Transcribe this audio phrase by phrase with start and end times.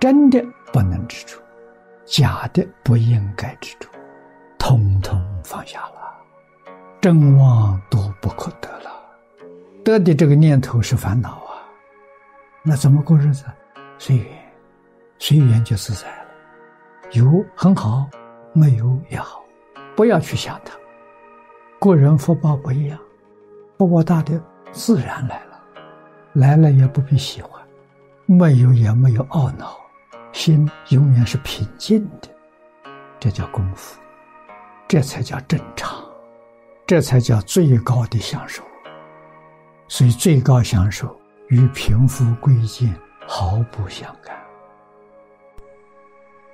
[0.00, 0.40] 真的
[0.72, 1.36] 不能执着，
[2.04, 3.88] 假的不应该执着，
[4.56, 6.14] 通通放下了，
[7.00, 8.92] 真妄都不可得了。
[9.84, 11.66] 得的这个念头是烦恼啊，
[12.62, 13.44] 那怎么过日子？
[13.98, 14.26] 随缘，
[15.18, 16.28] 随缘就自在了。
[17.12, 18.08] 有很好，
[18.52, 19.42] 没有也好，
[19.96, 20.76] 不要去想它。
[21.80, 22.96] 个人福报不一样，
[23.78, 24.40] 福报大的
[24.70, 25.60] 自然来了，
[26.34, 27.60] 来了也不必喜欢，
[28.26, 29.76] 没有也没有懊恼，
[30.32, 32.28] 心永远是平静的，
[33.18, 33.98] 这叫功夫，
[34.86, 36.04] 这才叫正常，
[36.86, 38.62] 这才叫最高的享受。
[39.88, 41.18] 所以最高享受
[41.48, 42.94] 与贫富贵贱
[43.26, 44.36] 毫不相干，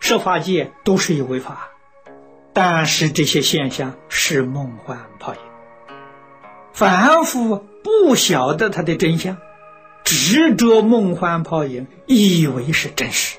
[0.00, 1.68] 设法界都是有为法。
[2.54, 5.40] 但是这些现象是梦幻泡影，
[6.72, 9.36] 凡夫不晓得它的真相，
[10.02, 13.38] 执着梦幻泡影，以为是真实，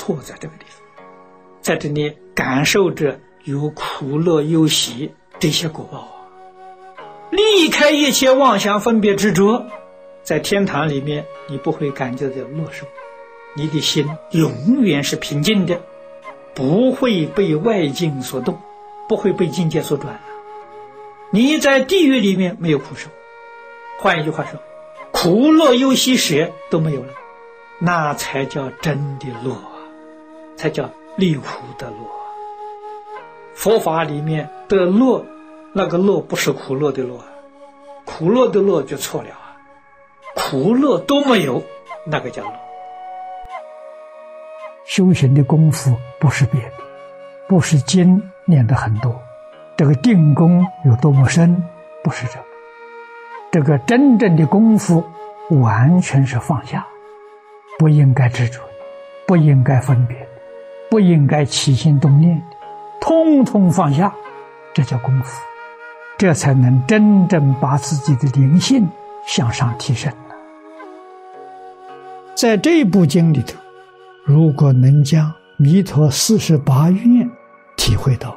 [0.00, 1.04] 错在这个地方，
[1.60, 6.08] 在这里感受着有苦乐忧喜这些果报啊，
[7.30, 9.66] 离开一切妄想分别执着，
[10.22, 12.86] 在天堂里面你不会感觉到乐受，
[13.54, 15.82] 你的心永远是平静的。
[16.54, 18.58] 不会被外境所动，
[19.06, 20.18] 不会被境界所转。
[21.30, 23.08] 你在地狱里面没有苦受，
[24.00, 24.58] 换一句话说，
[25.12, 27.12] 苦乐忧喜舍都没有了，
[27.78, 29.56] 那才叫真的乐，
[30.60, 31.46] 才叫离苦
[31.78, 31.96] 的乐。
[33.54, 35.24] 佛法里面的乐，
[35.72, 37.18] 那个乐不是苦乐的乐，
[38.04, 39.56] 苦乐的乐就错了啊，
[40.34, 41.62] 苦乐都没有，
[42.06, 42.52] 那个叫乐。
[44.84, 46.84] 修行的功夫不是别的，
[47.48, 49.18] 不是经念的很多，
[49.78, 51.64] 这个定功有多么深，
[52.04, 52.44] 不是这个。
[53.50, 55.02] 这个真正的功夫，
[55.48, 56.86] 完全是放下，
[57.78, 58.60] 不应该执着，
[59.26, 60.28] 不应该分别，
[60.90, 62.56] 不应该起心动念的，
[63.00, 64.12] 通通放下，
[64.74, 65.40] 这叫功夫，
[66.18, 68.86] 这才能真正把自己的灵性
[69.26, 70.12] 向上提升
[72.34, 73.56] 在这部经里头。
[74.24, 77.30] 如果能将弥陀四十八愿
[77.76, 78.36] 体会到，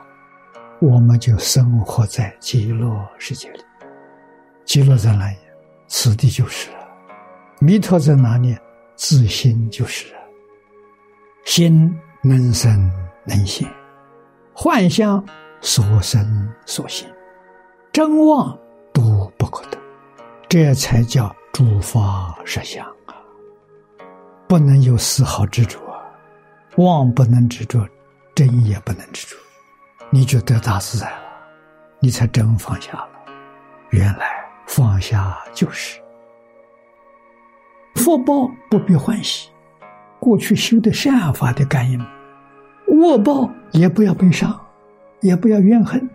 [0.79, 3.59] 我们就生活在极乐世界里。
[4.65, 5.35] 极乐在哪里？
[5.87, 6.77] 此地就是了。
[7.59, 8.57] 弥陀在哪里？
[8.95, 10.19] 自心就是了。
[11.45, 11.93] 心
[12.25, 12.89] 能生
[13.25, 13.69] 能现，
[14.53, 15.21] 幻象
[15.59, 17.05] 所生所现，
[17.91, 18.57] 真妄
[18.93, 19.77] 都不可得，
[20.47, 23.13] 这才叫诸法实相啊。
[24.47, 25.77] 不能有丝毫执着，
[26.77, 27.85] 妄不能执着，
[28.33, 29.35] 真也不能执着，
[30.09, 31.23] 你就得大自在了，
[31.99, 33.09] 你才真放下了。
[33.89, 35.99] 原来放下就是
[37.95, 39.49] 福报，不必欢喜。
[40.19, 41.99] 过去修的善法的感应，
[43.03, 44.57] 恶报也不要悲伤，
[45.19, 46.09] 也不要怨恨，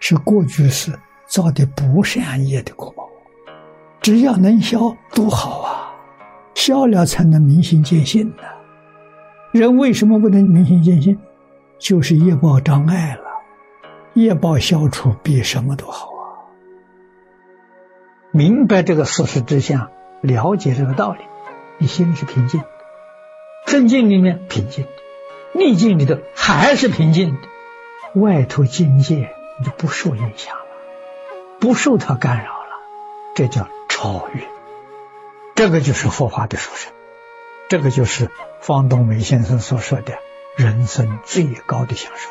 [0.00, 3.06] 是过去是造的不善业的果报，
[4.00, 5.92] 只要能消，多好啊！
[6.54, 8.42] 消了才能明心见性呢。
[9.52, 11.18] 人为什么不能明心见性？
[11.78, 13.22] 就是业报障碍了。
[14.14, 16.48] 业报消除比什么都好啊！
[18.30, 19.90] 明白这个事实之相，
[20.22, 21.20] 了解这个道理，
[21.78, 22.66] 你心是平静的。
[23.66, 24.84] 顺境里面平静
[25.52, 27.38] 逆境里头还是平静。
[28.14, 30.64] 外头境界就不受影响了，
[31.58, 32.80] 不受它干扰了，
[33.34, 34.46] 这叫超越。
[35.54, 36.92] 这个就是佛法的殊胜，
[37.70, 38.30] 这个就是
[38.60, 40.18] 方东梅先生所说的
[40.56, 42.28] 人生最高的享受。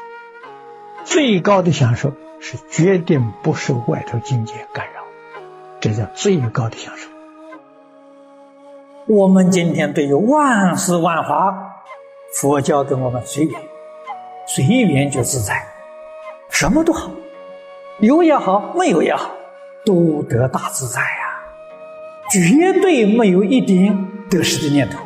[1.04, 5.02] 最高的享受是决定不受外头境界干扰，
[5.80, 7.10] 这叫最高的享受。
[9.08, 11.71] 我们今天对于万事万法，
[12.34, 13.62] 佛教给我们随缘，
[14.48, 15.62] 随缘就自在，
[16.50, 17.12] 什么都好，
[18.00, 19.32] 有也好，没有也好，
[19.86, 21.44] 都得大自在呀。
[22.32, 24.98] 绝对没有一点得失的念头，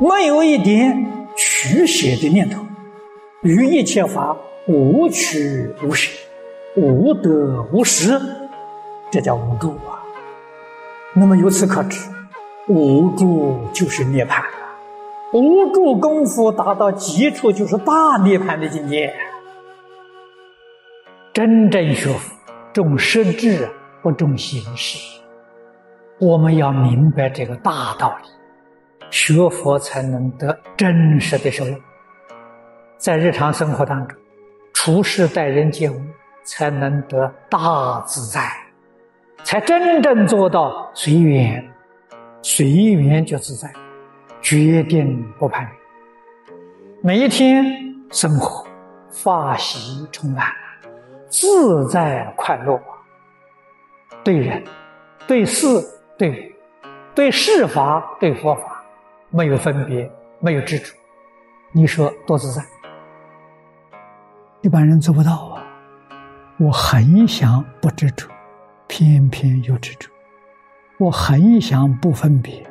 [0.00, 1.06] 没有一点
[1.36, 2.60] 取舍的念头，
[3.42, 6.10] 于一切法无取无舍，
[6.74, 8.20] 无得无失，
[9.12, 10.02] 这叫无助啊。
[11.14, 12.00] 那么由此可知，
[12.66, 14.42] 无助就是涅槃。
[15.32, 19.14] 无助功夫达到极处，就是大涅槃的境界。
[21.32, 22.34] 真正学佛，
[22.72, 23.68] 重实质，
[24.02, 25.20] 不重形式。
[26.18, 28.28] 我们要明白这个大道理，
[29.10, 31.78] 学佛才能得真实的受用。
[32.96, 34.18] 在日常生活当中，
[34.72, 36.00] 处事待人接物，
[36.42, 38.50] 才能得大自在，
[39.44, 41.64] 才真正做到随缘，
[42.42, 43.70] 随缘就自在，
[44.40, 45.72] 决定不攀缘，
[47.02, 47.64] 每一天
[48.10, 48.66] 生活
[49.10, 50.46] 法喜充满，
[51.28, 52.80] 自在快乐，
[54.24, 54.62] 对人、
[55.26, 55.66] 对事、
[56.16, 56.52] 对人、
[57.14, 58.82] 对事法、对佛法，
[59.30, 60.10] 没有分别，
[60.40, 60.94] 没有执着，
[61.72, 62.62] 你说多自在？
[64.62, 65.64] 一般人做不到啊！
[66.58, 68.28] 我很想不执着，
[68.86, 70.08] 偏偏又执着；
[70.98, 72.64] 我很想不分别，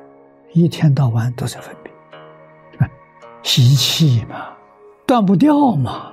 [0.53, 1.91] 一天到晚都在分别。
[3.43, 4.47] 习气嘛，
[5.05, 6.11] 断不掉嘛。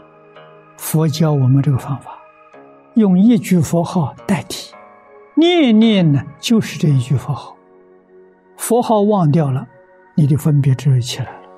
[0.76, 2.16] 佛教我们这个方法，
[2.94, 4.72] 用一句佛号代替，
[5.34, 7.56] 念念呢就是这一句佛号。
[8.56, 9.66] 佛号忘掉了，
[10.14, 11.48] 你的分别执着起来了。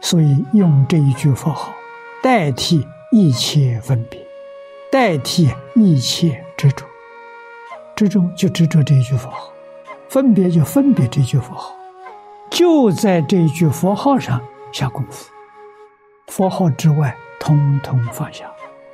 [0.00, 1.70] 所以用这一句佛号
[2.22, 4.18] 代替一切分别，
[4.90, 6.86] 代替一切执着。
[7.94, 9.52] 执着就执着这一句佛号，
[10.08, 11.74] 分别就分别这句佛号，
[12.50, 14.40] 就在这一句佛号上。
[14.72, 15.30] 下功夫，
[16.26, 18.50] 佛号之外，通通放下，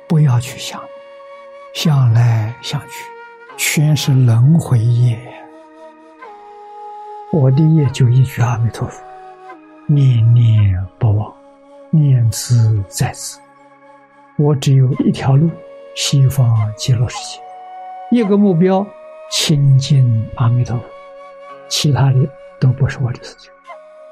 [0.07, 0.79] 不要去想，
[1.73, 2.87] 想来想去，
[3.57, 5.17] 全是轮回业。
[7.33, 9.01] 我的业就一句阿弥陀佛，
[9.87, 11.33] 念念不忘，
[11.89, 13.39] 念兹在兹。
[14.37, 15.49] 我只有一条路，
[15.95, 17.41] 西方极乐世界，
[18.15, 18.85] 一个目标，
[19.31, 20.83] 亲近阿弥陀佛，
[21.67, 22.29] 其他的
[22.61, 23.51] 都不是我的事情，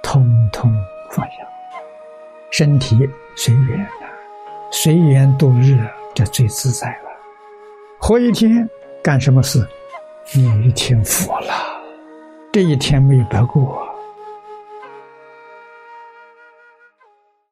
[0.04, 0.70] 通通
[1.12, 1.32] 放下。
[2.50, 3.88] 身体随缘
[4.72, 5.78] 随缘度日，
[6.16, 7.10] 这最自在了。
[8.00, 8.68] 活一天
[9.04, 9.66] 干什么事？
[10.34, 11.54] 念一天佛了，
[12.52, 13.88] 这一天没有白过。